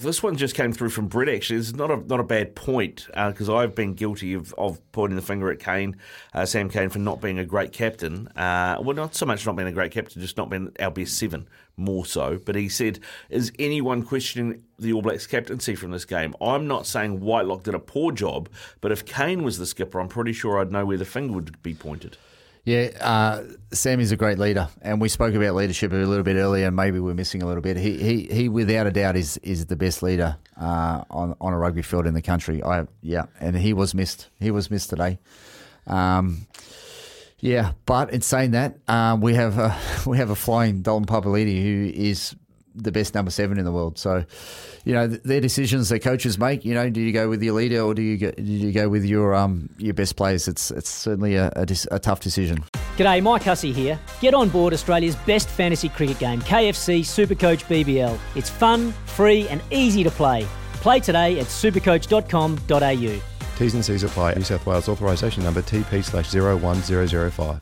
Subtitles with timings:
[0.00, 1.28] This one just came through from Brett.
[1.28, 4.80] Actually, it's not a not a bad point because uh, I've been guilty of, of
[4.92, 5.96] pointing the finger at Cane,
[6.32, 8.28] uh, Sam Cane, for not being a great captain.
[8.28, 11.18] Uh, well, not so much not being a great captain, just not being our best
[11.18, 12.40] seven, more so.
[12.44, 16.86] But he said, "Is anyone questioning the All Blacks captaincy from this game?" I'm not
[16.86, 18.48] saying Whitelock did a poor job,
[18.80, 21.62] but if Cane was the skipper, I'm pretty sure I'd know where the finger would
[21.62, 22.16] be pointed.
[22.64, 26.36] Yeah, uh, Sam is a great leader, and we spoke about leadership a little bit
[26.36, 26.66] earlier.
[26.66, 27.76] And Maybe we're missing a little bit.
[27.76, 31.58] He, he, he without a doubt, is is the best leader uh, on on a
[31.58, 32.62] rugby field in the country.
[32.62, 34.28] I yeah, and he was missed.
[34.38, 35.18] He was missed today.
[35.86, 36.46] Um,
[37.38, 41.62] yeah, but in saying that, um, we have a, we have a flying Dalton Papali'i
[41.62, 42.36] who is
[42.82, 43.98] the best number seven in the world.
[43.98, 44.24] So,
[44.84, 46.64] you know, their decisions their coaches make.
[46.64, 48.88] You know, do you go with your leader or do you go, do you go
[48.88, 50.48] with your um your best players?
[50.48, 52.64] It's it's certainly a, a, a tough decision.
[52.96, 53.98] G'day, Mike Hussey here.
[54.20, 58.18] Get on board Australia's best fantasy cricket game, KFC Supercoach BBL.
[58.34, 60.46] It's fun, free, and easy to play.
[60.74, 63.20] Play today at supercoach.com.au.
[63.58, 64.34] T's and C's apply.
[64.34, 67.60] New South Wales authorisation number TP slash 01005.